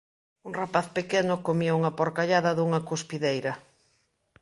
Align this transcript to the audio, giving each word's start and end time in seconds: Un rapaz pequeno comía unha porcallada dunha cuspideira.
Un 0.47 0.51
rapaz 0.61 0.87
pequeno 0.97 1.35
comía 1.47 1.77
unha 1.79 1.95
porcallada 1.99 2.51
dunha 2.57 2.83
cuspideira. 2.89 3.53